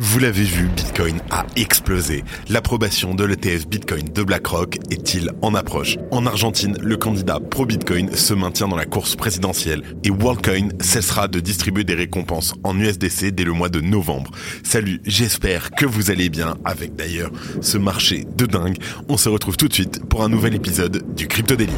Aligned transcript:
Vous 0.00 0.20
l'avez 0.20 0.44
vu, 0.44 0.68
Bitcoin 0.68 1.20
a 1.32 1.44
explosé. 1.56 2.22
L'approbation 2.48 3.16
de 3.16 3.24
l'ETF 3.24 3.66
Bitcoin 3.66 4.04
de 4.04 4.22
BlackRock 4.22 4.78
est-il 4.92 5.32
en 5.42 5.56
approche? 5.56 5.96
En 6.12 6.24
Argentine, 6.24 6.78
le 6.80 6.96
candidat 6.96 7.40
pro-Bitcoin 7.40 8.14
se 8.14 8.32
maintient 8.32 8.68
dans 8.68 8.76
la 8.76 8.84
course 8.84 9.16
présidentielle 9.16 9.82
et 10.04 10.10
WorldCoin 10.10 10.68
cessera 10.80 11.26
de 11.26 11.40
distribuer 11.40 11.82
des 11.82 11.96
récompenses 11.96 12.54
en 12.62 12.78
USDC 12.78 13.32
dès 13.32 13.42
le 13.42 13.52
mois 13.52 13.70
de 13.70 13.80
novembre. 13.80 14.30
Salut, 14.62 15.00
j'espère 15.04 15.72
que 15.72 15.84
vous 15.84 16.12
allez 16.12 16.28
bien 16.28 16.56
avec 16.64 16.94
d'ailleurs 16.94 17.32
ce 17.60 17.76
marché 17.76 18.24
de 18.36 18.46
dingue. 18.46 18.76
On 19.08 19.16
se 19.16 19.28
retrouve 19.28 19.56
tout 19.56 19.66
de 19.66 19.74
suite 19.74 20.06
pour 20.08 20.22
un 20.22 20.28
nouvel 20.28 20.54
épisode 20.54 21.12
du 21.16 21.26
Crypto 21.26 21.56
Daily. 21.56 21.74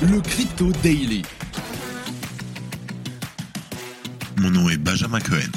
Le 0.00 0.22
Crypto 0.22 0.72
Daily. 0.82 1.20
Mon 4.38 4.48
nom 4.48 4.70
est 4.70 4.78
Benjamin 4.78 5.20
Cohen 5.20 5.50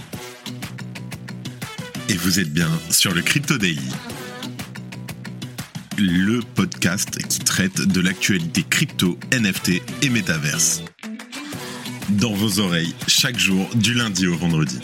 et 2.09 2.15
vous 2.15 2.39
êtes 2.39 2.51
bien 2.51 2.69
sur 2.89 3.13
le 3.13 3.21
Crypto 3.21 3.57
Daily, 3.57 3.89
le 5.97 6.41
podcast 6.55 7.17
qui 7.27 7.39
traite 7.39 7.81
de 7.81 8.01
l'actualité 8.01 8.63
crypto, 8.69 9.17
NFT 9.33 9.81
et 10.01 10.09
métaverse. 10.09 10.83
Dans 12.09 12.33
vos 12.33 12.59
oreilles, 12.59 12.93
chaque 13.07 13.39
jour, 13.39 13.67
du 13.75 13.93
lundi 13.93 14.27
au 14.27 14.35
vendredi. 14.35 14.79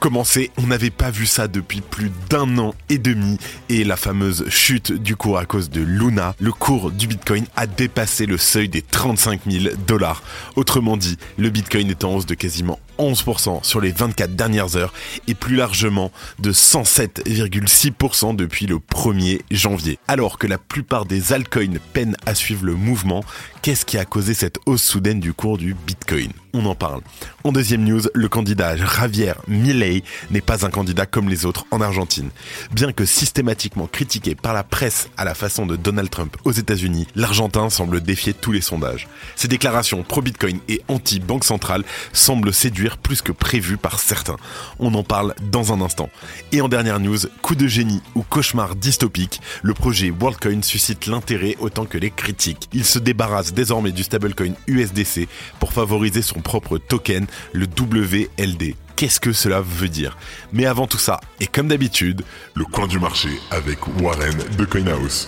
Commencer, 0.00 0.50
on 0.56 0.66
n'avait 0.66 0.88
pas 0.88 1.10
vu 1.10 1.26
ça 1.26 1.46
depuis 1.46 1.82
plus 1.82 2.10
d'un 2.30 2.56
an 2.56 2.74
et 2.88 2.96
demi 2.96 3.36
et 3.68 3.84
la 3.84 3.96
fameuse 3.96 4.48
chute 4.48 4.92
du 4.92 5.14
cours 5.14 5.36
à 5.36 5.44
cause 5.44 5.68
de 5.68 5.82
Luna, 5.82 6.34
le 6.40 6.52
cours 6.52 6.90
du 6.90 7.06
Bitcoin 7.06 7.44
a 7.54 7.66
dépassé 7.66 8.24
le 8.24 8.38
seuil 8.38 8.70
des 8.70 8.80
35 8.80 9.42
000 9.46 9.74
dollars. 9.86 10.22
Autrement 10.56 10.96
dit, 10.96 11.18
le 11.36 11.50
Bitcoin 11.50 11.90
est 11.90 12.02
en 12.02 12.14
hausse 12.14 12.24
de 12.24 12.32
quasiment 12.32 12.78
11% 13.00 13.64
sur 13.64 13.80
les 13.80 13.92
24 13.92 14.36
dernières 14.36 14.76
heures 14.76 14.92
et 15.26 15.34
plus 15.34 15.56
largement 15.56 16.12
de 16.38 16.52
107,6% 16.52 18.36
depuis 18.36 18.66
le 18.66 18.76
1er 18.76 19.40
janvier. 19.50 19.98
Alors 20.06 20.38
que 20.38 20.46
la 20.46 20.58
plupart 20.58 21.06
des 21.06 21.32
altcoins 21.32 21.78
peinent 21.94 22.16
à 22.26 22.34
suivre 22.34 22.66
le 22.66 22.74
mouvement, 22.74 23.24
qu'est-ce 23.62 23.86
qui 23.86 23.96
a 23.96 24.04
causé 24.04 24.34
cette 24.34 24.58
hausse 24.66 24.82
soudaine 24.82 25.20
du 25.20 25.32
cours 25.32 25.56
du 25.56 25.74
Bitcoin? 25.74 26.30
On 26.52 26.66
en 26.66 26.74
parle. 26.74 27.00
En 27.44 27.52
deuxième 27.52 27.84
news, 27.84 28.02
le 28.12 28.28
candidat 28.28 28.76
Javier 28.76 29.34
Milei 29.46 30.02
n'est 30.30 30.40
pas 30.40 30.66
un 30.66 30.70
candidat 30.70 31.06
comme 31.06 31.28
les 31.28 31.46
autres 31.46 31.64
en 31.70 31.80
Argentine. 31.80 32.30
Bien 32.72 32.92
que 32.92 33.04
systématiquement 33.04 33.86
critiqué 33.86 34.34
par 34.34 34.52
la 34.52 34.64
presse 34.64 35.08
à 35.16 35.24
la 35.24 35.34
façon 35.34 35.64
de 35.64 35.76
Donald 35.76 36.10
Trump 36.10 36.36
aux 36.44 36.50
États-Unis, 36.50 37.06
l'Argentin 37.14 37.70
semble 37.70 38.00
défier 38.00 38.34
tous 38.34 38.50
les 38.50 38.60
sondages. 38.60 39.08
Ses 39.36 39.46
déclarations 39.46 40.02
pro-Bitcoin 40.02 40.58
et 40.68 40.82
anti-banque 40.88 41.44
centrale 41.44 41.84
semblent 42.12 42.52
séduire 42.52 42.89
plus 42.96 43.22
que 43.22 43.32
prévu 43.32 43.76
par 43.76 43.98
certains. 43.98 44.36
On 44.78 44.94
en 44.94 45.02
parle 45.02 45.34
dans 45.50 45.72
un 45.72 45.80
instant. 45.80 46.10
Et 46.52 46.60
en 46.60 46.68
dernière 46.68 47.00
news, 47.00 47.18
coup 47.42 47.54
de 47.54 47.66
génie 47.66 48.02
ou 48.14 48.22
cauchemar 48.22 48.76
dystopique, 48.76 49.40
le 49.62 49.74
projet 49.74 50.10
WorldCoin 50.10 50.62
suscite 50.62 51.06
l'intérêt 51.06 51.56
autant 51.60 51.84
que 51.84 51.98
les 51.98 52.10
critiques. 52.10 52.68
Il 52.72 52.84
se 52.84 52.98
débarrasse 52.98 53.52
désormais 53.52 53.92
du 53.92 54.02
stablecoin 54.02 54.52
USDC 54.66 55.28
pour 55.58 55.72
favoriser 55.72 56.22
son 56.22 56.40
propre 56.40 56.78
token, 56.78 57.26
le 57.52 57.66
WLD 57.66 58.76
qu'est-ce 59.00 59.18
que 59.18 59.32
cela 59.32 59.62
veut 59.62 59.88
dire? 59.88 60.18
Mais 60.52 60.66
avant 60.66 60.86
tout 60.86 60.98
ça, 60.98 61.20
et 61.40 61.46
comme 61.46 61.68
d'habitude, 61.68 62.22
le 62.54 62.66
coin 62.66 62.86
du 62.86 62.98
marché 62.98 63.30
avec 63.50 63.78
Warren 63.98 64.36
de 64.58 64.64
CoinHouse. 64.66 65.26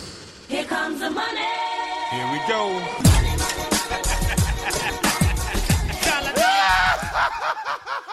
Here 0.50 0.66
comes 0.66 0.98
the 0.98 1.10
money. 1.10 1.48
Here 2.10 2.27
we 2.30 2.40
go. 2.46 3.11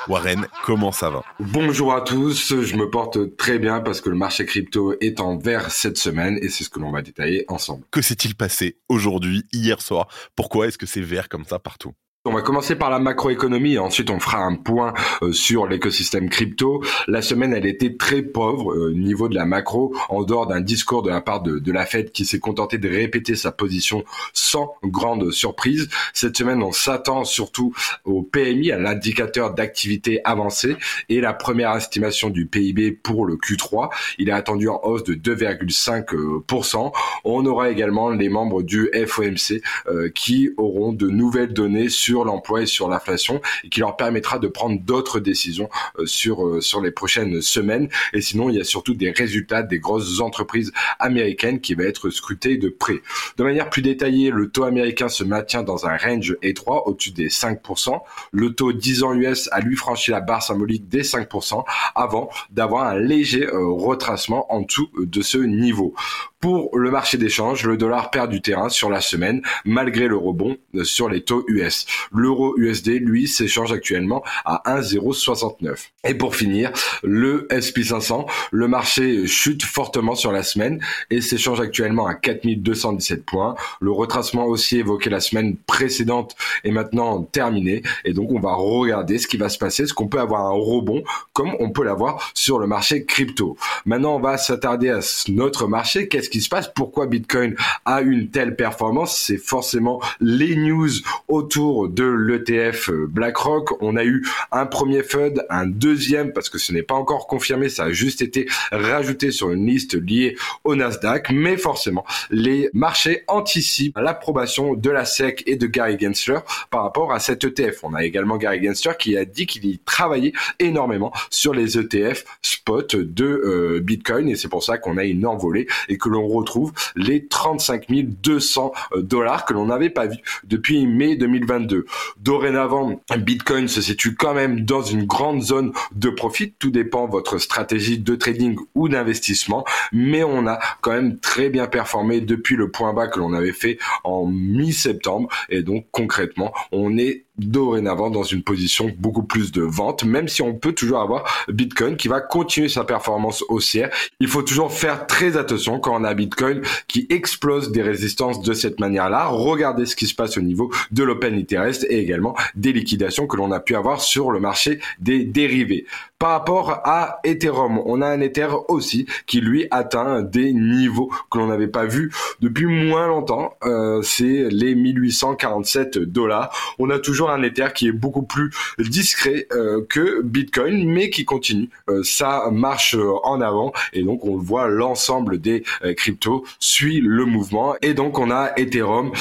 Warren, 0.10 0.48
comment 0.66 0.92
ça 0.92 1.12
va? 1.12 1.24
Bonjour 1.40 1.94
à 1.94 2.02
tous, 2.02 2.64
je 2.64 2.76
me 2.76 2.90
porte 2.90 3.38
très 3.38 3.60
bien 3.60 3.80
parce 3.80 4.02
que 4.02 4.10
le 4.10 4.16
marché 4.16 4.44
crypto 4.44 4.96
est 5.02 5.20
en 5.20 5.38
vert 5.38 5.70
cette 5.70 6.00
semaine 6.00 6.40
et 6.42 6.50
c'est 6.50 6.64
ce 6.64 6.70
que 6.72 6.80
l'on 6.80 6.92
va 6.92 7.04
détailler 7.04 7.46
ensemble. 7.48 7.86
Que 7.92 8.02
s'est-il 8.02 8.34
passé 8.34 8.80
aujourd'hui, 8.90 9.44
hier 9.54 9.80
soir? 9.84 10.08
Pourquoi 10.36 10.68
est-ce 10.68 10.80
que 10.80 10.88
c'est 10.88 11.00
vert 11.02 11.30
comme 11.30 11.46
ça 11.46 11.60
partout? 11.60 11.94
On 12.30 12.34
va 12.34 12.44
commencer 12.44 12.76
par 12.76 12.92
la 12.92 13.00
macroéconomie 13.00 13.74
et 13.74 13.80
ensuite 13.80 14.12
on 14.12 14.20
fera 14.20 14.38
un 14.38 14.54
point 14.54 14.94
euh, 15.24 15.32
sur 15.32 15.66
l'écosystème 15.66 16.30
crypto. 16.30 16.84
La 17.08 17.24
semaine, 17.24 17.54
elle 17.56 17.66
était 17.66 17.96
très 17.96 18.22
pauvre 18.22 18.72
euh, 18.72 18.92
au 18.92 18.94
niveau 18.94 19.30
de 19.30 19.34
la 19.34 19.46
macro, 19.46 19.96
en 20.10 20.22
dehors 20.22 20.46
d'un 20.46 20.62
discours 20.62 21.02
de 21.02 21.10
la 21.10 21.22
part 21.22 21.42
de, 21.42 21.58
de 21.58 21.72
la 21.72 21.88
Fed 21.88 22.12
qui 22.12 22.26
s'est 22.26 22.38
contenté 22.38 22.78
de 22.78 22.88
répéter 22.88 23.36
sa 23.36 23.52
position 23.52 24.04
sans 24.32 24.76
grande 24.84 25.32
surprise. 25.32 25.90
Cette 26.14 26.38
semaine, 26.38 26.62
on 26.62 26.72
s'attend 26.72 27.24
surtout 27.24 27.74
au 28.06 28.22
PMI, 28.22 28.72
à 28.72 28.78
l'indicateur 28.78 29.56
d'activité 29.56 30.22
avancée 30.24 30.78
et 31.10 31.22
la 31.22 31.34
première 31.34 31.76
estimation 31.76 32.30
du 32.30 32.46
PIB 32.46 32.92
pour 32.92 33.26
le 33.26 33.38
Q3. 33.38 33.90
Il 34.20 34.30
est 34.30 34.34
attendu 34.34 34.70
en 34.70 34.80
hausse 34.84 35.04
de 35.04 35.16
2,5%. 35.16 36.92
On 37.24 37.46
aura 37.48 37.72
également 37.72 38.12
les 38.12 38.30
membres 38.30 38.62
du 38.62 38.88
FOMC 39.08 39.64
euh, 39.88 40.10
qui 40.14 40.52
auront 40.58 40.94
de 40.94 41.08
nouvelles 41.08 41.54
données 41.54 41.90
sur 41.90 42.19
l'emploi 42.26 42.62
et 42.62 42.66
sur 42.66 42.88
l'inflation 42.88 43.42
et 43.64 43.70
qui 43.70 43.80
leur 43.80 43.96
permettra 43.96 44.40
de 44.40 44.48
prendre 44.48 44.80
d'autres 44.80 45.20
décisions 45.20 45.70
euh, 45.98 46.06
sur 46.06 46.46
euh, 46.46 46.62
sur 46.62 46.82
les 46.82 46.92
prochaines 46.92 47.42
semaines. 47.42 47.90
Et 48.14 48.22
sinon, 48.22 48.50
il 48.50 48.58
y 48.58 48.62
a 48.62 48.64
surtout 48.64 48.94
des 48.94 49.12
résultats 49.12 49.64
des 49.64 49.80
grosses 49.80 50.20
entreprises 50.20 50.72
américaines 51.00 51.60
qui 51.60 51.74
va 51.76 51.84
être 51.84 52.10
scruté 52.10 52.58
de 52.58 52.70
près. 52.70 53.02
De 53.38 53.44
manière 53.44 53.70
plus 53.70 53.82
détaillée, 53.82 54.32
le 54.32 54.50
taux 54.50 54.64
américain 54.64 55.10
se 55.10 55.24
maintient 55.24 55.64
dans 55.64 55.86
un 55.86 55.98
range 55.98 56.36
étroit 56.42 56.88
au-dessus 56.88 57.12
des 57.12 57.30
5%. 57.30 58.00
Le 58.32 58.54
taux 58.54 58.74
10 58.74 59.04
ans 59.04 59.14
US 59.14 59.50
a 59.52 59.60
lui 59.60 59.76
franchi 59.76 60.12
la 60.12 60.22
barre 60.22 60.44
symbolique 60.44 60.88
des 60.90 61.04
5% 61.04 61.64
avant 61.96 62.30
d'avoir 62.52 62.88
un 62.88 63.00
léger 63.00 63.46
euh, 63.46 63.68
retracement 63.68 64.52
en 64.54 64.62
dessous 64.62 64.90
de 64.98 65.22
ce 65.22 65.38
niveau. 65.38 65.94
Pour 66.40 66.78
le 66.78 66.90
marché 66.90 67.18
d'échange, 67.18 67.66
le 67.66 67.76
dollar 67.76 68.12
perd 68.12 68.30
du 68.30 68.42
terrain 68.42 68.70
sur 68.70 68.90
la 68.90 69.02
semaine 69.02 69.42
malgré 69.66 70.08
le 70.08 70.16
rebond 70.16 70.58
sur 70.84 71.10
les 71.10 71.22
taux 71.22 71.44
US. 71.48 71.86
L'euro 72.12 72.56
USD, 72.58 73.00
lui, 73.02 73.28
s'échange 73.28 73.72
actuellement 73.72 74.24
à 74.46 74.62
1,069. 74.66 75.92
Et 76.06 76.14
pour 76.14 76.36
finir, 76.36 76.72
le 77.04 77.48
SP500, 77.50 78.26
le 78.52 78.68
marché 78.68 79.28
chute 79.28 79.64
fortement 79.64 80.16
sur 80.16 80.32
la 80.32 80.44
semaine 80.44 80.82
et 81.10 81.22
s'échange 81.22 81.60
actuellement 81.60 82.08
à 82.08 82.14
4217 82.14 83.26
points. 83.26 83.56
Le 83.82 83.92
retracement 83.92 84.46
aussi 84.46 84.78
évoqué 84.78 85.10
la 85.10 85.20
semaine 85.20 85.58
précédente 85.58 86.36
est 86.64 86.72
maintenant 86.72 87.24
terminé 87.24 87.84
et 88.06 88.14
donc 88.14 88.32
on 88.32 88.40
va 88.40 88.54
regarder 88.54 89.18
ce 89.18 89.28
qui 89.28 89.38
va 89.38 89.50
se 89.50 89.58
passer, 89.58 89.84
est-ce 89.84 89.94
qu'on 89.94 90.08
peut 90.08 90.20
avoir 90.20 90.46
un 90.46 90.52
rebond 90.52 91.04
comme 91.34 91.56
on 91.60 91.70
peut 91.70 91.84
l'avoir 91.84 92.32
sur 92.34 92.60
le 92.60 92.68
marché 92.68 93.06
crypto. 93.06 93.58
Maintenant, 93.86 94.16
on 94.16 94.20
va 94.20 94.38
s'attarder 94.38 94.90
à 94.90 95.00
notre 95.28 95.68
marché. 95.68 96.08
Qu'est-ce 96.08 96.30
qui 96.30 96.42
se 96.42 96.50
passe? 96.50 96.72
Pourquoi 96.74 97.08
Bitcoin 97.08 97.56
a 97.86 98.02
une 98.02 98.30
telle 98.30 98.56
performance? 98.56 99.18
C'est 99.18 99.38
forcément 99.38 100.02
les 100.20 100.56
news 100.56 100.90
autour 101.28 101.89
de 101.90 102.06
l'ETF 102.06 102.90
euh, 102.90 103.08
BlackRock. 103.08 103.82
On 103.82 103.96
a 103.96 104.04
eu 104.04 104.26
un 104.52 104.66
premier 104.66 105.04
FUD, 105.04 105.46
un 105.50 105.66
deuxième 105.66 106.34
parce 106.34 106.50
que 106.50 106.58
ce 106.58 106.72
n'est 106.74 106.84
pas 106.84 106.96
encore 106.96 107.28
confirmé, 107.28 107.70
ça 107.70 107.86
a 107.86 107.92
juste 107.92 108.22
été 108.22 108.48
rajouté 108.72 109.32
sur 109.32 109.52
une 109.52 109.66
liste 109.66 109.96
liée 109.96 110.36
au 110.64 110.76
Nasdaq, 110.76 111.32
mais 111.32 111.58
forcément 111.58 112.06
les 112.30 112.70
marchés 112.74 113.24
anticipent 113.28 113.98
l'approbation 113.98 114.74
de 114.76 114.90
la 114.90 115.06
SEC 115.06 115.44
et 115.48 115.56
de 115.56 115.68
Gary 115.68 115.98
Gensler 116.00 116.40
par 116.70 116.84
rapport 116.84 117.12
à 117.12 117.20
cet 117.20 117.44
ETF. 117.44 117.84
On 117.84 117.94
a 117.94 118.04
également 118.04 118.38
Gary 118.38 118.64
Gensler 118.64 118.94
qui 118.98 119.18
a 119.18 119.26
dit 119.26 119.46
qu'il 119.46 119.66
y 119.66 119.80
travaillait 119.80 120.34
énormément 120.60 121.12
sur 121.30 121.54
les 121.54 121.78
ETF 121.78 122.26
spot 122.42 122.96
de 122.96 123.26
euh, 123.26 123.80
Bitcoin 123.82 124.30
et 124.30 124.36
c'est 124.36 124.50
pour 124.50 124.64
ça 124.64 124.78
qu'on 124.78 124.98
a 124.98 125.04
une 125.04 125.26
envolée 125.26 125.68
et 125.88 125.98
que 125.98 126.10
l'on 126.10 126.28
retrouve 126.28 126.74
les 126.96 127.28
35 127.28 127.88
200 127.90 128.74
dollars 128.98 129.46
que 129.46 129.54
l'on 129.54 129.68
n'avait 129.68 129.90
pas 129.90 130.08
vu 130.08 130.18
depuis 130.44 130.86
mai 130.86 131.16
2022. 131.16 131.79
Dorénavant, 132.18 133.02
Bitcoin 133.18 133.68
se 133.68 133.82
situe 133.82 134.16
quand 134.16 134.34
même 134.34 134.62
dans 134.62 134.82
une 134.82 135.06
grande 135.06 135.42
zone 135.42 135.72
de 135.94 136.10
profit. 136.10 136.54
Tout 136.60 136.72
dépend 136.72 137.08
de 137.08 137.12
votre 137.12 137.38
stratégie 137.38 138.00
de 138.00 138.16
trading 138.16 138.58
ou 138.76 138.90
d'investissement. 138.90 139.66
Mais 139.92 140.24
on 140.24 140.48
a 140.48 140.60
quand 140.82 140.92
même 140.92 141.20
très 141.20 141.50
bien 141.50 141.68
performé 141.68 142.22
depuis 142.22 142.56
le 142.56 142.70
point 142.72 142.94
bas 142.94 143.08
que 143.08 143.20
l'on 143.20 143.34
avait 143.34 143.54
fait 143.54 143.78
en 144.04 144.26
mi-septembre. 144.26 145.30
Et 145.50 145.64
donc, 145.64 145.86
concrètement, 145.92 146.54
on 146.72 146.98
est 146.98 147.26
dorénavant 147.40 148.10
dans 148.10 148.24
une 148.24 148.44
position 148.44 148.92
beaucoup 148.98 149.24
plus 149.24 149.52
de 149.52 149.62
vente, 149.62 150.04
même 150.04 150.28
si 150.28 150.42
on 150.42 150.54
peut 150.54 150.74
toujours 150.74 151.00
avoir 151.00 151.46
Bitcoin 151.48 151.98
qui 151.98 152.08
va 152.08 152.22
continuer 152.22 152.70
sa 152.70 152.84
performance 152.84 153.44
haussière. 153.50 153.90
Il 154.20 154.28
faut 154.28 154.42
toujours 154.42 154.72
faire 154.72 155.08
très 155.08 155.38
attention 155.38 155.80
quand 155.80 156.00
on 156.00 156.04
a 156.04 156.14
Bitcoin 156.14 156.62
qui 156.88 157.08
explose 157.10 157.72
des 157.72 157.82
résistances 157.82 158.42
de 158.42 158.54
cette 158.54 158.80
manière-là. 158.80 159.28
Regardez 159.28 159.86
ce 159.86 159.96
qui 159.96 160.08
se 160.08 160.16
passe 160.16 160.38
au 160.38 160.42
niveau 160.42 160.72
de 160.92 161.04
l'open 161.04 161.36
interest 161.36 161.86
et 161.90 162.00
également 162.00 162.36
des 162.56 162.74
liquidations 162.74 163.28
que 163.28 163.38
l'on 163.38 163.52
a 163.52 163.60
pu 163.60 163.76
avoir 163.76 164.02
sur 164.02 164.32
le 164.32 164.40
marché 164.40 164.80
des 165.00 165.24
dérivés. 165.24 165.86
Par 166.20 166.32
rapport 166.32 166.82
à 166.84 167.22
Ethereum, 167.24 167.80
on 167.86 168.02
a 168.02 168.08
un 168.08 168.20
Ether 168.20 168.50
aussi 168.68 169.06
qui 169.26 169.40
lui 169.40 169.68
atteint 169.72 170.22
des 170.22 170.52
niveaux 170.52 171.10
que 171.32 171.38
l'on 171.38 171.48
n'avait 171.48 171.70
pas 171.70 171.86
vu 171.86 172.12
depuis 172.42 172.66
moins 172.66 173.08
longtemps. 173.08 173.54
Euh, 173.64 174.02
c'est 174.02 174.50
les 174.50 174.76
1847 174.76 175.98
dollars. 175.98 176.76
On 176.78 176.90
a 176.90 177.00
toujours 177.00 177.30
un 177.30 177.42
Ether 177.42 177.68
qui 177.74 177.88
est 177.88 177.94
beaucoup 177.94 178.24
plus 178.24 178.52
discret 178.80 179.48
euh, 179.54 179.86
que 179.88 180.22
Bitcoin, 180.22 180.90
mais 180.90 181.10
qui 181.10 181.24
continue 181.24 181.70
euh, 181.88 182.04
sa 182.04 182.50
marche 182.52 182.98
en 183.24 183.40
avant. 183.40 183.72
Et 183.94 184.04
donc 184.04 184.26
on 184.26 184.36
voit 184.36 184.68
l'ensemble 184.68 185.40
des 185.40 185.64
cryptos 185.96 186.44
suit 186.60 187.00
le 187.00 187.24
mouvement. 187.24 187.76
Et 187.82 187.94
donc 187.94 188.20
on 188.20 188.30
a 188.30 188.52
Ethereum 188.58 189.14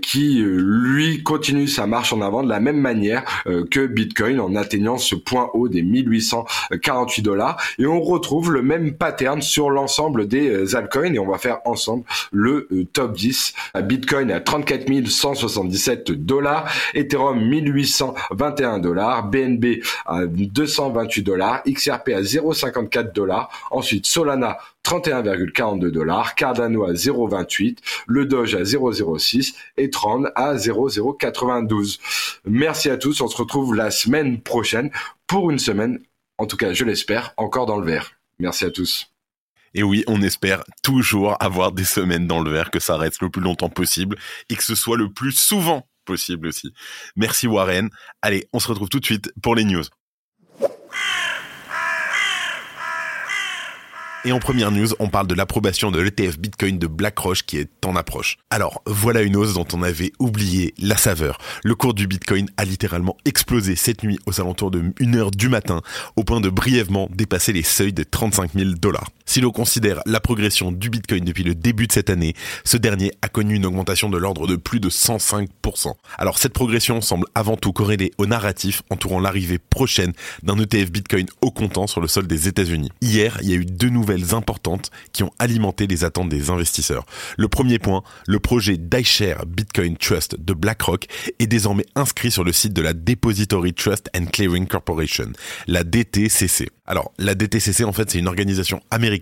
qui 0.00 0.42
lui 0.42 1.22
continue 1.22 1.68
sa 1.68 1.86
marche 1.86 2.14
en 2.14 2.22
avant 2.22 2.42
de 2.42 2.48
la 2.48 2.60
même 2.60 2.80
manière 2.80 3.24
que 3.44 3.86
Bitcoin 3.86 4.40
en 4.40 4.54
atteignant 4.56 4.96
ce 4.96 5.14
point 5.14 5.50
haut 5.52 5.68
des 5.68 5.82
1848 6.70 7.22
dollars. 7.22 7.56
Et 7.78 7.86
on 7.86 8.00
retrouve 8.00 8.52
le 8.52 8.62
même 8.62 8.94
pattern 8.94 9.42
sur 9.42 9.70
l'ensemble 9.70 10.28
des 10.28 10.74
altcoins. 10.74 11.14
Et 11.14 11.18
on 11.18 11.28
va 11.28 11.38
faire 11.38 11.58
ensemble 11.64 12.04
le 12.32 12.68
top 12.92 13.14
10. 13.16 13.54
Bitcoin 13.82 14.30
à 14.30 14.40
34 14.40 14.86
177 15.06 16.12
dollars, 16.12 16.70
Ethereum 16.94 17.40
1821 17.40 18.78
dollars, 18.78 19.24
BNB 19.28 19.82
à 20.06 20.26
228 20.26 21.22
dollars, 21.22 21.62
XRP 21.66 22.10
à 22.10 22.22
0,54 22.22 23.12
dollars, 23.12 23.50
ensuite 23.70 24.06
Solana 24.06 24.58
31,42 24.84 25.90
dollars, 25.90 26.34
Cardano 26.34 26.84
à 26.84 26.92
0,28, 26.92 27.78
le 28.06 28.24
Doge 28.26 28.54
à 28.54 28.62
0,06 28.62 29.54
et 29.76 29.90
Tron 29.90 30.24
à 30.34 30.54
0,092. 30.54 31.98
Merci 32.44 32.90
à 32.90 32.96
tous, 32.96 33.20
on 33.20 33.28
se 33.28 33.36
retrouve 33.36 33.74
la 33.74 33.90
semaine 33.90 34.40
prochaine 34.40 34.90
pour 35.26 35.50
une 35.50 35.58
semaine, 35.58 36.00
en 36.38 36.46
tout 36.46 36.56
cas 36.56 36.72
je 36.72 36.84
l'espère, 36.84 37.32
encore 37.36 37.66
dans 37.66 37.78
le 37.78 37.86
vert. 37.86 38.12
Merci 38.38 38.64
à 38.64 38.70
tous. 38.70 39.12
Et 39.74 39.82
oui, 39.82 40.04
on 40.06 40.22
espère 40.22 40.64
toujours 40.82 41.36
avoir 41.42 41.72
des 41.72 41.84
semaines 41.84 42.26
dans 42.26 42.40
le 42.40 42.50
vert, 42.50 42.70
que 42.70 42.80
ça 42.80 42.96
reste 42.96 43.20
le 43.20 43.30
plus 43.30 43.42
longtemps 43.42 43.68
possible 43.68 44.16
et 44.48 44.56
que 44.56 44.64
ce 44.64 44.74
soit 44.74 44.96
le 44.96 45.12
plus 45.12 45.32
souvent 45.32 45.86
possible 46.06 46.48
aussi. 46.48 46.72
Merci 47.14 47.46
Warren. 47.46 47.90
Allez, 48.22 48.48
on 48.52 48.58
se 48.58 48.68
retrouve 48.68 48.88
tout 48.88 49.00
de 49.00 49.04
suite 49.04 49.30
pour 49.42 49.54
les 49.54 49.64
news. 49.64 49.84
Et 54.26 54.32
en 54.32 54.40
première 54.40 54.72
news, 54.72 54.88
on 54.98 55.08
parle 55.08 55.28
de 55.28 55.34
l'approbation 55.34 55.92
de 55.92 56.00
l'ETF 56.00 56.36
Bitcoin 56.36 56.80
de 56.80 56.88
BlackRock 56.88 57.44
qui 57.46 57.58
est 57.58 57.86
en 57.86 57.94
approche. 57.94 58.38
Alors, 58.50 58.82
voilà 58.84 59.22
une 59.22 59.36
hausse 59.36 59.54
dont 59.54 59.68
on 59.72 59.84
avait 59.84 60.10
oublié 60.18 60.74
la 60.80 60.96
saveur. 60.96 61.38
Le 61.62 61.76
cours 61.76 61.94
du 61.94 62.08
Bitcoin 62.08 62.48
a 62.56 62.64
littéralement 62.64 63.16
explosé 63.24 63.76
cette 63.76 64.02
nuit 64.02 64.18
aux 64.26 64.40
alentours 64.40 64.72
de 64.72 64.80
1h 64.80 65.30
du 65.30 65.48
matin, 65.48 65.80
au 66.16 66.24
point 66.24 66.40
de 66.40 66.48
brièvement 66.48 67.08
dépasser 67.12 67.52
les 67.52 67.62
seuils 67.62 67.92
des 67.92 68.04
35 68.04 68.54
000 68.54 68.70
dollars. 68.70 69.10
Si 69.28 69.40
l'on 69.40 69.50
considère 69.50 70.00
la 70.06 70.20
progression 70.20 70.70
du 70.70 70.88
Bitcoin 70.88 71.24
depuis 71.24 71.42
le 71.42 71.56
début 71.56 71.88
de 71.88 71.92
cette 71.92 72.10
année, 72.10 72.34
ce 72.64 72.76
dernier 72.76 73.10
a 73.22 73.28
connu 73.28 73.56
une 73.56 73.66
augmentation 73.66 74.08
de 74.08 74.16
l'ordre 74.16 74.46
de 74.46 74.54
plus 74.54 74.78
de 74.78 74.88
105%. 74.88 75.92
Alors 76.16 76.38
cette 76.38 76.52
progression 76.52 77.00
semble 77.00 77.26
avant 77.34 77.56
tout 77.56 77.72
corrélée 77.72 78.12
au 78.18 78.26
narratif 78.26 78.82
entourant 78.88 79.18
l'arrivée 79.18 79.58
prochaine 79.58 80.12
d'un 80.44 80.56
ETF 80.56 80.92
Bitcoin 80.92 81.26
au 81.40 81.50
comptant 81.50 81.88
sur 81.88 82.00
le 82.00 82.06
sol 82.06 82.28
des 82.28 82.46
États-Unis. 82.46 82.92
Hier, 83.02 83.36
il 83.42 83.50
y 83.50 83.52
a 83.52 83.56
eu 83.56 83.66
deux 83.66 83.88
nouvelles 83.88 84.32
importantes 84.32 84.92
qui 85.12 85.24
ont 85.24 85.32
alimenté 85.40 85.88
les 85.88 86.04
attentes 86.04 86.28
des 86.28 86.48
investisseurs. 86.50 87.04
Le 87.36 87.48
premier 87.48 87.80
point, 87.80 88.04
le 88.28 88.38
projet 88.38 88.76
d'iShare 88.76 89.44
Bitcoin 89.44 89.96
Trust 89.96 90.36
de 90.38 90.54
BlackRock 90.54 91.06
est 91.40 91.48
désormais 91.48 91.86
inscrit 91.96 92.30
sur 92.30 92.44
le 92.44 92.52
site 92.52 92.74
de 92.74 92.82
la 92.82 92.92
Depository 92.92 93.74
Trust 93.74 94.08
and 94.16 94.26
Clearing 94.26 94.68
Corporation, 94.68 95.32
la 95.66 95.82
DTCC. 95.82 96.68
Alors, 96.88 97.12
la 97.18 97.34
DTCC, 97.34 97.82
en 97.82 97.92
fait, 97.92 98.08
c'est 98.08 98.20
une 98.20 98.28
organisation 98.28 98.80
américaine 98.92 99.15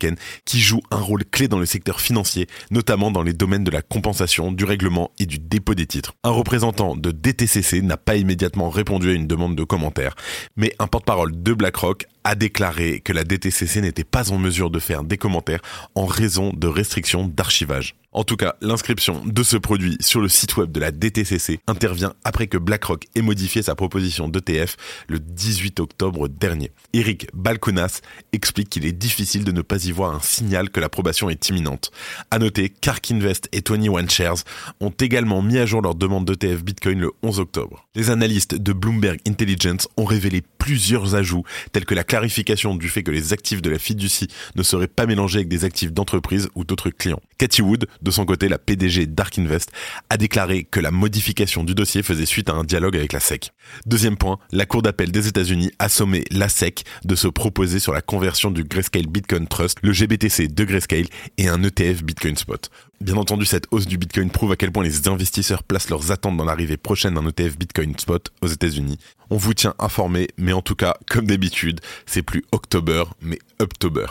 qui 0.44 0.60
joue 0.60 0.80
un 0.90 1.00
rôle 1.00 1.24
clé 1.24 1.48
dans 1.48 1.58
le 1.58 1.66
secteur 1.66 2.00
financier, 2.00 2.46
notamment 2.70 3.10
dans 3.10 3.22
les 3.22 3.32
domaines 3.32 3.64
de 3.64 3.70
la 3.70 3.82
compensation, 3.82 4.52
du 4.52 4.64
règlement 4.64 5.10
et 5.18 5.26
du 5.26 5.38
dépôt 5.38 5.74
des 5.74 5.86
titres. 5.86 6.14
Un 6.24 6.30
représentant 6.30 6.96
de 6.96 7.10
DTCC 7.10 7.82
n'a 7.82 7.96
pas 7.96 8.16
immédiatement 8.16 8.70
répondu 8.70 9.10
à 9.10 9.14
une 9.14 9.26
demande 9.26 9.56
de 9.56 9.64
commentaire, 9.64 10.14
mais 10.56 10.74
un 10.78 10.86
porte-parole 10.86 11.42
de 11.42 11.52
BlackRock 11.52 12.06
a 12.24 12.34
déclaré 12.34 13.00
que 13.00 13.12
la 13.12 13.24
DTCC 13.24 13.80
n'était 13.80 14.04
pas 14.04 14.32
en 14.32 14.38
mesure 14.38 14.70
de 14.70 14.78
faire 14.78 15.04
des 15.04 15.18
commentaires 15.18 15.60
en 15.94 16.06
raison 16.06 16.52
de 16.54 16.66
restrictions 16.66 17.28
d'archivage. 17.28 17.94
En 18.14 18.22
tout 18.22 18.36
cas, 18.36 18.54
l'inscription 18.60 19.22
de 19.26 19.42
ce 19.42 19.56
produit 19.56 19.96
sur 19.98 20.20
le 20.20 20.28
site 20.28 20.56
web 20.56 20.70
de 20.70 20.78
la 20.78 20.92
DTCC 20.92 21.58
intervient 21.66 22.14
après 22.22 22.46
que 22.46 22.56
BlackRock 22.56 23.06
ait 23.16 23.22
modifié 23.22 23.60
sa 23.60 23.74
proposition 23.74 24.28
d'ETF 24.28 24.76
le 25.08 25.18
18 25.18 25.80
octobre 25.80 26.28
dernier. 26.28 26.70
Eric 26.92 27.26
Balconas 27.34 28.02
explique 28.32 28.70
qu'il 28.70 28.86
est 28.86 28.92
difficile 28.92 29.42
de 29.42 29.50
ne 29.50 29.62
pas 29.62 29.84
y 29.84 29.90
voir 29.90 30.14
un 30.14 30.20
signal 30.20 30.70
que 30.70 30.78
l'approbation 30.78 31.28
est 31.28 31.48
imminente. 31.48 31.90
À 32.30 32.38
noter 32.38 32.68
qu'Ark 32.68 33.10
Invest 33.10 33.48
et 33.50 33.64
21 33.68 34.06
Shares 34.08 34.44
ont 34.78 34.90
également 35.00 35.42
mis 35.42 35.58
à 35.58 35.66
jour 35.66 35.82
leur 35.82 35.96
demande 35.96 36.24
d'ETF 36.24 36.62
Bitcoin 36.62 37.00
le 37.00 37.10
11 37.24 37.40
octobre. 37.40 37.88
Les 37.96 38.10
analystes 38.10 38.54
de 38.54 38.72
Bloomberg 38.72 39.18
Intelligence 39.26 39.88
ont 39.96 40.04
révélé 40.04 40.44
plusieurs 40.64 41.14
ajouts 41.14 41.44
tels 41.72 41.84
que 41.84 41.94
la 41.94 42.04
clarification 42.04 42.74
du 42.74 42.88
fait 42.88 43.02
que 43.02 43.10
les 43.10 43.34
actifs 43.34 43.60
de 43.60 43.68
la 43.68 43.78
fiducie 43.78 44.28
ne 44.56 44.62
seraient 44.62 44.86
pas 44.86 45.04
mélangés 45.04 45.40
avec 45.40 45.48
des 45.48 45.66
actifs 45.66 45.92
d'entreprise 45.92 46.48
ou 46.54 46.64
d'autres 46.64 46.88
clients. 46.88 47.20
Cathy 47.36 47.60
Wood, 47.60 47.86
de 48.00 48.10
son 48.10 48.24
côté, 48.24 48.48
la 48.48 48.56
PDG 48.56 49.04
d'Ark 49.04 49.38
Invest, 49.38 49.70
a 50.08 50.16
déclaré 50.16 50.64
que 50.64 50.80
la 50.80 50.90
modification 50.90 51.64
du 51.64 51.74
dossier 51.74 52.02
faisait 52.02 52.24
suite 52.24 52.48
à 52.48 52.54
un 52.54 52.64
dialogue 52.64 52.96
avec 52.96 53.12
la 53.12 53.20
SEC. 53.20 53.50
Deuxième 53.84 54.16
point, 54.16 54.38
la 54.52 54.64
Cour 54.64 54.80
d'appel 54.80 55.12
des 55.12 55.28
États-Unis 55.28 55.70
a 55.78 55.90
sommé 55.90 56.24
la 56.30 56.48
SEC 56.48 56.84
de 57.04 57.14
se 57.14 57.28
proposer 57.28 57.78
sur 57.78 57.92
la 57.92 58.00
conversion 58.00 58.50
du 58.50 58.64
Grayscale 58.64 59.06
Bitcoin 59.06 59.46
Trust, 59.46 59.80
le 59.82 59.92
GBTC 59.92 60.48
de 60.48 60.64
Grayscale 60.64 61.08
et 61.36 61.48
un 61.48 61.62
ETF 61.62 62.04
Bitcoin 62.04 62.36
Spot. 62.36 62.70
Bien 63.00 63.16
entendu, 63.16 63.44
cette 63.44 63.66
hausse 63.70 63.86
du 63.86 63.98
Bitcoin 63.98 64.30
prouve 64.30 64.52
à 64.52 64.56
quel 64.56 64.72
point 64.72 64.84
les 64.84 65.08
investisseurs 65.08 65.62
placent 65.62 65.90
leurs 65.90 66.10
attentes 66.10 66.36
dans 66.36 66.44
l'arrivée 66.44 66.76
prochaine 66.76 67.14
d'un 67.14 67.26
ETF 67.26 67.58
Bitcoin 67.58 67.98
Spot 67.98 68.32
aux 68.40 68.46
États-Unis. 68.46 68.98
On 69.30 69.36
vous 69.36 69.52
tient 69.52 69.74
informé, 69.78 70.28
mais 70.38 70.52
en 70.52 70.62
tout 70.62 70.74
cas, 70.74 70.96
comme 71.10 71.26
d'habitude, 71.26 71.80
c'est 72.06 72.22
plus 72.22 72.44
October, 72.52 73.04
mais 73.20 73.38
Uptober. 73.60 74.06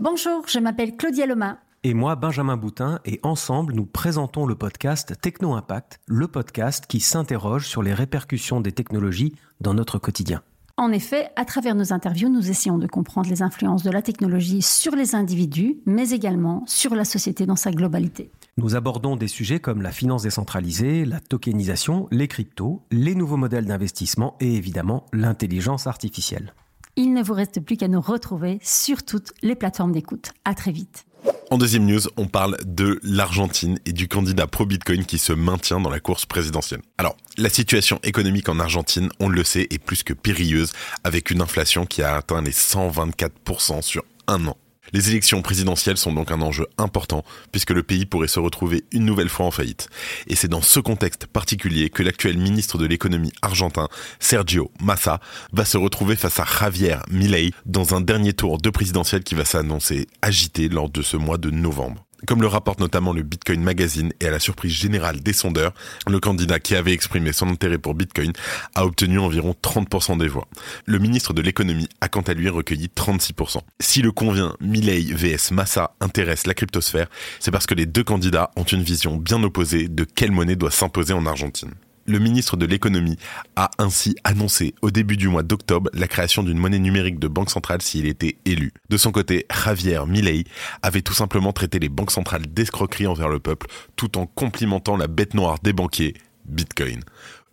Bonjour, 0.00 0.46
je 0.48 0.58
m'appelle 0.58 0.96
Claudia 0.96 1.26
Loma 1.26 1.58
et 1.82 1.94
moi 1.94 2.16
Benjamin 2.16 2.56
Boutin 2.56 3.00
et 3.04 3.20
ensemble 3.22 3.74
nous 3.74 3.84
présentons 3.84 4.46
le 4.46 4.54
podcast 4.54 5.14
Techno 5.20 5.52
Impact, 5.52 6.00
le 6.06 6.28
podcast 6.28 6.86
qui 6.86 7.00
s'interroge 7.00 7.66
sur 7.66 7.82
les 7.82 7.92
répercussions 7.92 8.60
des 8.60 8.72
technologies 8.72 9.34
dans 9.60 9.74
notre 9.74 9.98
quotidien. 9.98 10.42
En 10.76 10.90
effet, 10.90 11.28
à 11.36 11.44
travers 11.44 11.76
nos 11.76 11.92
interviews, 11.92 12.28
nous 12.28 12.50
essayons 12.50 12.78
de 12.78 12.88
comprendre 12.88 13.30
les 13.30 13.42
influences 13.42 13.84
de 13.84 13.92
la 13.92 14.02
technologie 14.02 14.60
sur 14.60 14.96
les 14.96 15.14
individus, 15.14 15.78
mais 15.86 16.10
également 16.10 16.64
sur 16.66 16.96
la 16.96 17.04
société 17.04 17.46
dans 17.46 17.54
sa 17.54 17.70
globalité. 17.70 18.32
Nous 18.56 18.74
abordons 18.74 19.14
des 19.14 19.28
sujets 19.28 19.60
comme 19.60 19.82
la 19.82 19.92
finance 19.92 20.24
décentralisée, 20.24 21.04
la 21.04 21.20
tokenisation, 21.20 22.08
les 22.10 22.26
cryptos, 22.26 22.82
les 22.90 23.14
nouveaux 23.14 23.36
modèles 23.36 23.66
d'investissement 23.66 24.34
et 24.40 24.56
évidemment 24.56 25.06
l'intelligence 25.12 25.86
artificielle. 25.86 26.54
Il 26.96 27.12
ne 27.12 27.22
vous 27.22 27.34
reste 27.34 27.60
plus 27.60 27.76
qu'à 27.76 27.86
nous 27.86 28.00
retrouver 28.00 28.58
sur 28.60 29.04
toutes 29.04 29.32
les 29.42 29.54
plateformes 29.54 29.92
d'écoute. 29.92 30.32
À 30.44 30.54
très 30.54 30.72
vite. 30.72 31.06
En 31.54 31.58
deuxième 31.58 31.86
news, 31.86 32.00
on 32.16 32.26
parle 32.26 32.56
de 32.64 32.98
l'Argentine 33.04 33.78
et 33.86 33.92
du 33.92 34.08
candidat 34.08 34.48
pro-Bitcoin 34.48 35.04
qui 35.04 35.18
se 35.18 35.32
maintient 35.32 35.78
dans 35.78 35.88
la 35.88 36.00
course 36.00 36.26
présidentielle. 36.26 36.80
Alors, 36.98 37.16
la 37.38 37.48
situation 37.48 38.00
économique 38.02 38.48
en 38.48 38.58
Argentine, 38.58 39.08
on 39.20 39.28
le 39.28 39.44
sait, 39.44 39.68
est 39.70 39.78
plus 39.78 40.02
que 40.02 40.14
périlleuse, 40.14 40.72
avec 41.04 41.30
une 41.30 41.40
inflation 41.40 41.86
qui 41.86 42.02
a 42.02 42.16
atteint 42.16 42.42
les 42.42 42.50
124% 42.50 43.82
sur 43.82 44.02
un 44.26 44.48
an. 44.48 44.56
Les 44.92 45.10
élections 45.10 45.42
présidentielles 45.42 45.96
sont 45.96 46.12
donc 46.12 46.30
un 46.30 46.40
enjeu 46.40 46.66
important 46.78 47.24
puisque 47.52 47.70
le 47.70 47.82
pays 47.82 48.06
pourrait 48.06 48.28
se 48.28 48.40
retrouver 48.40 48.84
une 48.92 49.04
nouvelle 49.04 49.28
fois 49.28 49.46
en 49.46 49.50
faillite. 49.50 49.88
Et 50.26 50.36
c'est 50.36 50.48
dans 50.48 50.62
ce 50.62 50.80
contexte 50.80 51.26
particulier 51.26 51.90
que 51.90 52.02
l'actuel 52.02 52.38
ministre 52.38 52.78
de 52.78 52.86
l'économie 52.86 53.32
argentin, 53.42 53.88
Sergio 54.20 54.70
Massa, 54.80 55.20
va 55.52 55.64
se 55.64 55.76
retrouver 55.76 56.16
face 56.16 56.38
à 56.40 56.44
Javier 56.44 56.96
Milei 57.10 57.52
dans 57.66 57.94
un 57.94 58.00
dernier 58.00 58.32
tour 58.32 58.58
de 58.58 58.70
présidentielle 58.70 59.24
qui 59.24 59.34
va 59.34 59.44
s'annoncer 59.44 60.06
agité 60.22 60.68
lors 60.68 60.90
de 60.90 61.02
ce 61.02 61.16
mois 61.16 61.38
de 61.38 61.50
novembre. 61.50 62.03
Comme 62.26 62.40
le 62.40 62.46
rapporte 62.46 62.80
notamment 62.80 63.12
le 63.12 63.22
Bitcoin 63.22 63.62
Magazine 63.62 64.12
et 64.20 64.26
à 64.26 64.30
la 64.30 64.40
surprise 64.40 64.72
générale 64.72 65.20
des 65.20 65.32
sondeurs, 65.32 65.74
le 66.08 66.18
candidat 66.20 66.58
qui 66.58 66.74
avait 66.74 66.92
exprimé 66.92 67.32
son 67.32 67.48
intérêt 67.48 67.78
pour 67.78 67.94
Bitcoin 67.94 68.32
a 68.74 68.84
obtenu 68.84 69.18
environ 69.18 69.54
30% 69.62 70.18
des 70.18 70.28
voix. 70.28 70.48
Le 70.86 70.98
ministre 70.98 71.32
de 71.32 71.42
l'économie 71.42 71.88
a 72.00 72.08
quant 72.08 72.22
à 72.22 72.34
lui 72.34 72.48
recueilli 72.48 72.90
36%. 72.94 73.58
Si 73.80 74.02
le 74.02 74.12
convient 74.12 74.54
Milley 74.60 75.12
vs 75.12 75.50
Massa 75.52 75.94
intéresse 76.00 76.46
la 76.46 76.54
cryptosphère, 76.54 77.08
c'est 77.40 77.50
parce 77.50 77.66
que 77.66 77.74
les 77.74 77.86
deux 77.86 78.04
candidats 78.04 78.50
ont 78.56 78.64
une 78.64 78.82
vision 78.82 79.16
bien 79.16 79.42
opposée 79.42 79.88
de 79.88 80.04
quelle 80.04 80.32
monnaie 80.32 80.56
doit 80.56 80.70
s'imposer 80.70 81.12
en 81.12 81.26
Argentine. 81.26 81.72
Le 82.06 82.18
ministre 82.18 82.58
de 82.58 82.66
l'économie 82.66 83.16
a 83.56 83.70
ainsi 83.78 84.14
annoncé 84.24 84.74
au 84.82 84.90
début 84.90 85.16
du 85.16 85.28
mois 85.28 85.42
d'octobre 85.42 85.88
la 85.94 86.06
création 86.06 86.42
d'une 86.42 86.58
monnaie 86.58 86.78
numérique 86.78 87.18
de 87.18 87.28
banque 87.28 87.48
centrale 87.48 87.80
s'il 87.80 88.04
était 88.04 88.36
élu. 88.44 88.74
De 88.90 88.98
son 88.98 89.10
côté, 89.10 89.46
Javier 89.50 90.00
Milei 90.06 90.44
avait 90.82 91.00
tout 91.00 91.14
simplement 91.14 91.54
traité 91.54 91.78
les 91.78 91.88
banques 91.88 92.10
centrales 92.10 92.46
d'escroquerie 92.46 93.06
envers 93.06 93.30
le 93.30 93.40
peuple 93.40 93.68
tout 93.96 94.18
en 94.18 94.26
complimentant 94.26 94.98
la 94.98 95.06
bête 95.06 95.32
noire 95.32 95.58
des 95.62 95.72
banquiers, 95.72 96.12
Bitcoin. 96.44 97.00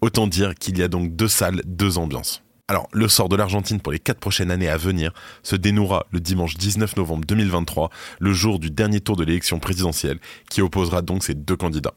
Autant 0.01 0.27
dire 0.27 0.53
qu'il 0.55 0.77
y 0.77 0.83
a 0.83 0.89
donc 0.89 1.15
deux 1.15 1.29
salles, 1.29 1.61
deux 1.65 1.97
ambiances. 1.97 2.43
Alors, 2.67 2.87
le 2.93 3.09
sort 3.09 3.27
de 3.27 3.35
l'Argentine 3.35 3.81
pour 3.81 3.91
les 3.91 3.99
quatre 3.99 4.19
prochaines 4.19 4.49
années 4.49 4.69
à 4.69 4.77
venir 4.77 5.13
se 5.43 5.57
dénouera 5.57 6.07
le 6.11 6.21
dimanche 6.21 6.55
19 6.55 6.95
novembre 6.95 7.25
2023, 7.25 7.89
le 8.19 8.33
jour 8.33 8.59
du 8.59 8.71
dernier 8.71 9.01
tour 9.01 9.17
de 9.17 9.25
l'élection 9.25 9.59
présidentielle, 9.59 10.19
qui 10.49 10.61
opposera 10.61 11.01
donc 11.01 11.23
ces 11.23 11.33
deux 11.33 11.57
candidats. 11.57 11.93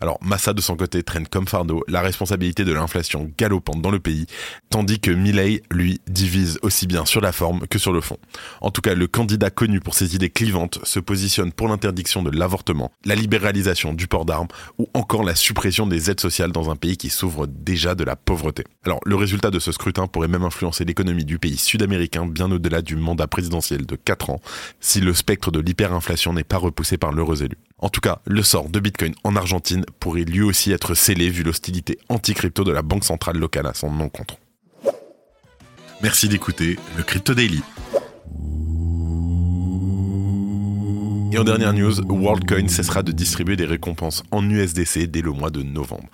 Alors 0.00 0.18
Massa 0.22 0.52
de 0.52 0.60
son 0.60 0.76
côté 0.76 1.02
traîne 1.02 1.26
comme 1.26 1.46
fardeau 1.46 1.84
la 1.88 2.00
responsabilité 2.00 2.64
de 2.64 2.72
l'inflation 2.72 3.30
galopante 3.38 3.82
dans 3.82 3.90
le 3.90 4.00
pays, 4.00 4.26
tandis 4.70 5.00
que 5.00 5.10
Milley, 5.10 5.62
lui, 5.70 6.00
divise 6.06 6.58
aussi 6.62 6.86
bien 6.86 7.04
sur 7.04 7.20
la 7.20 7.32
forme 7.32 7.66
que 7.66 7.78
sur 7.78 7.92
le 7.92 8.00
fond. 8.00 8.18
En 8.60 8.70
tout 8.70 8.80
cas, 8.80 8.94
le 8.94 9.06
candidat 9.06 9.50
connu 9.50 9.80
pour 9.80 9.94
ses 9.94 10.14
idées 10.14 10.30
clivantes 10.30 10.78
se 10.84 11.00
positionne 11.00 11.52
pour 11.52 11.68
l'interdiction 11.68 12.22
de 12.22 12.30
l'avortement, 12.30 12.92
la 13.04 13.14
libéralisation 13.14 13.92
du 13.92 14.06
port 14.06 14.24
d'armes 14.24 14.48
ou 14.78 14.88
encore 14.94 15.24
la 15.24 15.34
suppression 15.34 15.86
des 15.86 16.10
aides 16.10 16.20
sociales 16.20 16.52
dans 16.52 16.70
un 16.70 16.76
pays 16.76 16.96
qui 16.96 17.10
s'ouvre 17.10 17.46
déjà 17.46 17.94
de 17.94 18.04
la 18.04 18.16
pauvreté. 18.16 18.64
Alors 18.84 19.00
le 19.04 19.16
résultat 19.16 19.50
de 19.50 19.58
ce 19.58 19.72
scrutin 19.72 20.06
pourrait 20.06 20.28
même 20.28 20.44
influencer 20.44 20.84
l'économie 20.84 21.24
du 21.24 21.38
pays 21.38 21.56
sud-américain 21.56 22.26
bien 22.26 22.50
au-delà 22.50 22.82
du 22.82 22.96
mandat 22.96 23.26
présidentiel 23.26 23.86
de 23.86 23.96
4 23.96 24.30
ans, 24.30 24.40
si 24.80 25.00
le 25.00 25.14
spectre 25.14 25.50
de 25.50 25.60
l'hyperinflation 25.60 26.32
n'est 26.32 26.44
pas 26.44 26.58
repoussé 26.58 26.96
par 26.96 27.12
l'heureux 27.12 27.42
élu. 27.42 27.56
En 27.82 27.88
tout 27.88 28.02
cas, 28.02 28.20
le 28.26 28.42
sort 28.42 28.68
de 28.68 28.78
Bitcoin 28.78 29.14
en 29.24 29.36
Argentine 29.36 29.86
pourrait 30.00 30.24
lui 30.24 30.42
aussi 30.42 30.70
être 30.70 30.94
scellé 30.94 31.30
vu 31.30 31.42
l'hostilité 31.42 31.98
anti-crypto 32.10 32.62
de 32.62 32.72
la 32.72 32.82
banque 32.82 33.04
centrale 33.04 33.38
locale 33.38 33.66
à 33.66 33.72
son 33.72 34.00
encontre. 34.00 34.36
Merci 36.02 36.28
d'écouter 36.28 36.78
le 36.96 37.02
Crypto 37.02 37.34
Daily. 37.34 37.62
Et 41.32 41.38
en 41.38 41.44
dernière 41.44 41.72
news, 41.72 41.92
WorldCoin 42.08 42.68
cessera 42.68 43.02
de 43.02 43.12
distribuer 43.12 43.56
des 43.56 43.64
récompenses 43.64 44.24
en 44.30 44.48
USDC 44.48 45.06
dès 45.06 45.22
le 45.22 45.30
mois 45.30 45.50
de 45.50 45.62
novembre. 45.62 46.08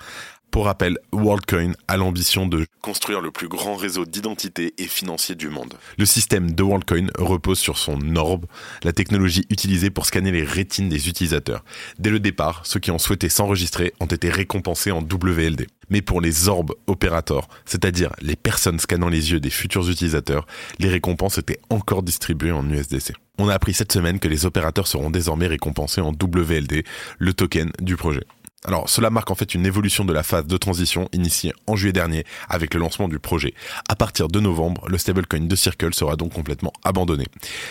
Pour 0.57 0.65
rappel, 0.65 0.97
WorldCoin 1.13 1.73
a 1.87 1.99
l'ambition 1.99 2.47
de 2.47 2.65
construire 2.81 3.21
le 3.21 3.31
plus 3.31 3.47
grand 3.47 3.77
réseau 3.77 4.07
d'identité 4.07 4.73
et 4.79 4.87
financier 4.87 5.35
du 5.35 5.51
monde. 5.51 5.75
Le 5.99 6.07
système 6.07 6.53
de 6.53 6.63
WorldCoin 6.63 7.09
repose 7.19 7.59
sur 7.59 7.77
son 7.77 8.17
orbe, 8.17 8.47
la 8.83 8.95
technologie 8.95 9.45
utilisée 9.51 9.91
pour 9.91 10.07
scanner 10.07 10.33
les 10.33 10.45
rétines 10.45 10.89
des 10.89 11.11
utilisateurs. 11.11 11.63
Dès 11.99 12.09
le 12.09 12.21
départ, 12.21 12.63
ceux 12.65 12.81
qui 12.81 12.91
ont 12.91 12.97
souhaité 12.97 13.29
s'enregistrer 13.29 13.93
ont 14.01 14.07
été 14.07 14.31
récompensés 14.31 14.93
en 14.93 15.03
WLD. 15.03 15.67
Mais 15.91 16.01
pour 16.01 16.23
les 16.23 16.49
orbes 16.49 16.73
opérateurs, 16.87 17.49
c'est-à-dire 17.67 18.13
les 18.23 18.35
personnes 18.35 18.79
scannant 18.79 19.11
les 19.11 19.33
yeux 19.33 19.41
des 19.41 19.51
futurs 19.51 19.91
utilisateurs, 19.91 20.47
les 20.79 20.89
récompenses 20.89 21.37
étaient 21.37 21.61
encore 21.69 22.03
distribuées 22.03 22.53
en 22.53 22.67
USDC. 22.67 23.13
On 23.39 23.49
a 23.51 23.55
appris 23.55 23.75
cette 23.75 23.93
semaine 23.93 24.19
que 24.19 24.29
les 24.29 24.47
opérateurs 24.47 24.87
seront 24.87 25.11
désormais 25.11 25.47
récompensés 25.47 26.01
en 26.01 26.13
WLD, 26.13 26.85
le 27.19 27.35
token 27.35 27.71
du 27.81 27.97
projet. 27.97 28.25
Alors 28.67 28.91
cela 28.91 29.11
marque 29.11 29.31
en 29.31 29.37
fait 29.37 29.55
une 29.55 29.65
évolution 29.65 30.05
de 30.05 30.13
la 30.13 30.25
phase 30.25 30.47
de 30.47 30.57
transition 30.57 31.09
initiée 31.13 31.53
en 31.69 31.77
juillet 31.77 31.93
dernier 31.93 32.25
avec 32.49 32.75
le 32.75 32.81
lancement 32.81 33.09
du 33.09 33.21
projet. 33.21 33.55
À 33.89 33.95
partir 33.95 34.27
de 34.27 34.41
novembre, 34.41 34.89
le 34.89 34.99
stablecoin 34.99 35.47
de 35.47 35.57
Circle 35.57 35.95
sera 35.95 36.17
donc 36.17 36.33
complètement 36.33 36.73
abandonné. 36.83 37.27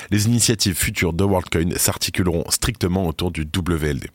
Les 0.10 0.26
initiatives 0.26 0.76
futures 0.76 1.12
de 1.12 1.26
WorldCoin 1.26 1.72
s'articuleront 1.76 2.46
strictement 2.50 3.08
autour 3.08 3.32
du 3.32 3.42
WLD. 3.42 4.10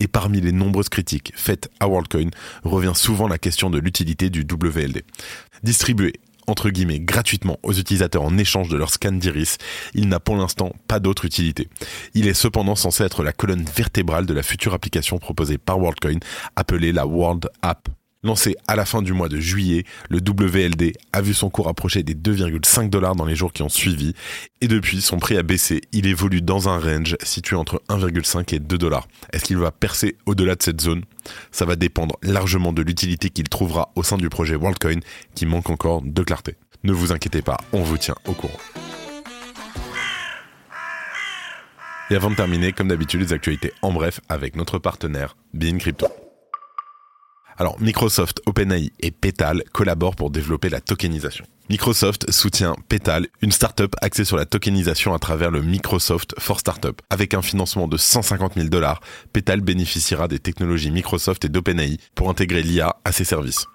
Et 0.00 0.06
parmi 0.06 0.42
les 0.42 0.52
nombreuses 0.52 0.90
critiques 0.90 1.32
faites 1.34 1.70
à 1.80 1.88
WorldCoin 1.88 2.28
revient 2.62 2.92
souvent 2.94 3.26
la 3.26 3.38
question 3.38 3.70
de 3.70 3.78
l'utilité 3.78 4.28
du 4.28 4.42
WLD. 4.42 5.04
Distribué 5.62 6.12
entre 6.48 6.70
guillemets 6.70 7.00
gratuitement 7.00 7.58
aux 7.62 7.72
utilisateurs 7.72 8.22
en 8.22 8.38
échange 8.38 8.68
de 8.68 8.76
leur 8.76 8.90
scan 8.90 9.12
d'iris, 9.12 9.58
il 9.94 10.08
n'a 10.08 10.20
pour 10.20 10.36
l'instant 10.36 10.72
pas 10.86 11.00
d'autre 11.00 11.24
utilité. 11.24 11.68
Il 12.14 12.26
est 12.26 12.34
cependant 12.34 12.74
censé 12.74 13.04
être 13.04 13.22
la 13.22 13.32
colonne 13.32 13.64
vertébrale 13.64 14.26
de 14.26 14.34
la 14.34 14.42
future 14.42 14.74
application 14.74 15.18
proposée 15.18 15.58
par 15.58 15.78
WorldCoin 15.78 16.18
appelée 16.56 16.92
la 16.92 17.06
World 17.06 17.48
App. 17.62 17.88
Lancé 18.24 18.56
à 18.66 18.74
la 18.74 18.84
fin 18.84 19.00
du 19.00 19.12
mois 19.12 19.28
de 19.28 19.38
juillet, 19.38 19.84
le 20.10 20.18
WLD 20.18 20.92
a 21.12 21.20
vu 21.20 21.32
son 21.34 21.50
cours 21.50 21.68
approcher 21.68 22.02
des 22.02 22.16
2,5 22.16 22.90
dollars 22.90 23.14
dans 23.14 23.24
les 23.24 23.36
jours 23.36 23.52
qui 23.52 23.62
ont 23.62 23.68
suivi 23.68 24.12
et 24.60 24.66
depuis 24.66 25.02
son 25.02 25.20
prix 25.20 25.36
a 25.36 25.44
baissé. 25.44 25.82
Il 25.92 26.04
évolue 26.04 26.42
dans 26.42 26.68
un 26.68 26.80
range 26.80 27.16
situé 27.22 27.54
entre 27.54 27.80
1,5 27.88 28.56
et 28.56 28.58
2 28.58 28.76
dollars. 28.76 29.06
Est-ce 29.32 29.44
qu'il 29.44 29.58
va 29.58 29.70
percer 29.70 30.16
au-delà 30.26 30.56
de 30.56 30.62
cette 30.64 30.80
zone? 30.80 31.04
Ça 31.52 31.64
va 31.64 31.76
dépendre 31.76 32.16
largement 32.24 32.72
de 32.72 32.82
l'utilité 32.82 33.30
qu'il 33.30 33.48
trouvera 33.48 33.92
au 33.94 34.02
sein 34.02 34.16
du 34.16 34.28
projet 34.28 34.56
WorldCoin 34.56 34.98
qui 35.36 35.46
manque 35.46 35.70
encore 35.70 36.02
de 36.02 36.22
clarté. 36.24 36.56
Ne 36.82 36.90
vous 36.90 37.12
inquiétez 37.12 37.42
pas, 37.42 37.58
on 37.72 37.84
vous 37.84 37.98
tient 37.98 38.16
au 38.26 38.32
courant. 38.32 38.58
Et 42.10 42.16
avant 42.16 42.30
de 42.30 42.34
terminer, 42.34 42.72
comme 42.72 42.88
d'habitude, 42.88 43.20
les 43.20 43.32
actualités 43.32 43.72
en 43.80 43.92
bref 43.92 44.20
avec 44.28 44.56
notre 44.56 44.80
partenaire 44.80 45.36
Bean 45.54 45.78
Crypto. 45.78 46.08
Alors, 47.60 47.80
Microsoft, 47.80 48.40
OpenAI 48.46 48.92
et 49.00 49.10
Petal 49.10 49.64
collaborent 49.72 50.14
pour 50.14 50.30
développer 50.30 50.68
la 50.68 50.80
tokenisation. 50.80 51.44
Microsoft 51.68 52.30
soutient 52.30 52.76
Petal, 52.88 53.26
une 53.42 53.50
startup 53.50 53.96
axée 54.00 54.24
sur 54.24 54.36
la 54.36 54.46
tokenisation 54.46 55.12
à 55.12 55.18
travers 55.18 55.50
le 55.50 55.60
Microsoft 55.60 56.36
for 56.38 56.60
Startup. 56.60 57.02
Avec 57.10 57.34
un 57.34 57.42
financement 57.42 57.88
de 57.88 57.96
150 57.96 58.54
000 58.54 58.68
dollars, 58.68 59.00
Petal 59.32 59.60
bénéficiera 59.60 60.28
des 60.28 60.38
technologies 60.38 60.92
Microsoft 60.92 61.44
et 61.46 61.48
d'OpenAI 61.48 61.98
pour 62.14 62.30
intégrer 62.30 62.62
l'IA 62.62 62.94
à 63.04 63.10
ses 63.10 63.24
services. 63.24 63.66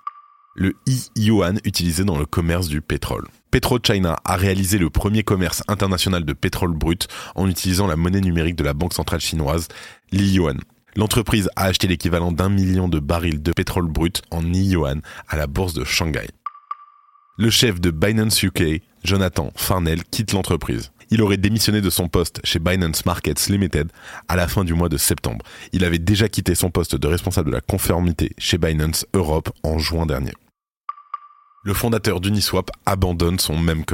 Le 0.55 0.75
e-yuan 0.87 1.59
utilisé 1.65 2.05
dans 2.05 2.17
le 2.17 2.25
commerce 2.25 2.69
du 2.69 2.79
pétrole. 2.79 3.27
PetroChina 3.51 4.17
a 4.23 4.35
réalisé 4.37 4.77
le 4.77 4.89
premier 4.89 5.23
commerce 5.23 5.61
international 5.67 6.23
de 6.23 6.33
pétrole 6.33 6.73
brut 6.73 7.07
en 7.35 7.49
utilisant 7.49 7.87
la 7.87 7.97
monnaie 7.97 8.21
numérique 8.21 8.55
de 8.55 8.63
la 8.63 8.73
banque 8.73 8.93
centrale 8.93 9.19
chinoise, 9.19 9.67
l'e-yuan. 10.11 10.59
L'entreprise 10.95 11.50
a 11.55 11.65
acheté 11.65 11.88
l'équivalent 11.88 12.31
d'un 12.31 12.50
million 12.50 12.88
de 12.88 13.00
barils 13.00 13.41
de 13.41 13.51
pétrole 13.51 13.88
brut 13.88 14.21
en 14.29 14.43
yuan 14.43 15.01
à 15.27 15.38
la 15.38 15.47
bourse 15.47 15.73
de 15.73 15.83
Shanghai. 15.83 16.27
Le 17.38 17.50
chef 17.50 17.81
de 17.81 17.89
Binance 17.89 18.43
UK, 18.43 18.83
Jonathan 19.03 19.51
Farnell, 19.55 20.03
quitte 20.03 20.33
l'entreprise. 20.33 20.91
Il 21.09 21.21
aurait 21.23 21.38
démissionné 21.38 21.81
de 21.81 21.89
son 21.89 22.07
poste 22.07 22.39
chez 22.43 22.59
Binance 22.59 23.05
Markets 23.07 23.50
Limited 23.50 23.91
à 24.27 24.35
la 24.35 24.47
fin 24.47 24.63
du 24.63 24.75
mois 24.75 24.89
de 24.89 24.97
septembre. 24.97 25.43
Il 25.71 25.83
avait 25.83 25.97
déjà 25.97 26.29
quitté 26.29 26.53
son 26.53 26.69
poste 26.69 26.95
de 26.95 27.07
responsable 27.07 27.50
de 27.50 27.55
la 27.55 27.62
conformité 27.62 28.31
chez 28.38 28.59
Binance 28.59 29.07
Europe 29.13 29.50
en 29.63 29.79
juin 29.79 30.05
dernier. 30.05 30.33
Le 31.65 31.73
fondateur 31.73 32.19
d'Uniswap 32.19 32.71
abandonne 32.85 33.39
son 33.39 33.57
même 33.57 33.85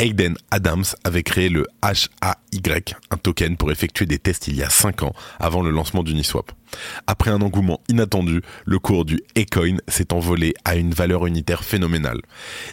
Aiden 0.00 0.36
Adams 0.52 0.84
avait 1.02 1.24
créé 1.24 1.48
le 1.48 1.66
HAY, 1.82 2.84
un 3.10 3.16
token 3.16 3.56
pour 3.56 3.72
effectuer 3.72 4.06
des 4.06 4.18
tests 4.18 4.46
il 4.46 4.54
y 4.54 4.62
a 4.62 4.70
5 4.70 5.02
ans 5.02 5.12
avant 5.40 5.60
le 5.60 5.70
lancement 5.70 6.04
d'Uniswap. 6.04 6.52
Après 7.08 7.30
un 7.30 7.40
engouement 7.40 7.80
inattendu, 7.88 8.42
le 8.64 8.78
cours 8.78 9.04
du 9.04 9.20
Ecoin 9.36 9.78
s'est 9.88 10.12
envolé 10.12 10.54
à 10.64 10.76
une 10.76 10.92
valeur 10.92 11.26
unitaire 11.26 11.64
phénoménale. 11.64 12.20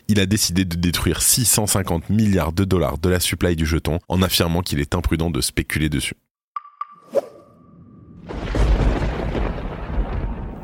Il 0.07 0.19
a 0.19 0.27
décidé 0.27 0.65
de 0.65 0.75
détruire 0.75 1.21
650 1.21 2.09
milliards 2.11 2.53
de 2.53 2.63
dollars 2.63 2.99
de 2.99 3.09
la 3.09 3.19
supply 3.19 3.55
du 3.55 3.65
jeton 3.65 3.99
en 4.07 4.21
affirmant 4.21 4.61
qu'il 4.61 4.79
est 4.79 4.93
imprudent 4.93 5.31
de 5.31 5.41
spéculer 5.41 5.89
dessus. 5.89 6.15